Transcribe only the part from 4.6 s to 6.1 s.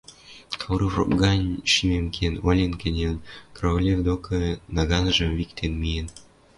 наганжым виктен миэн: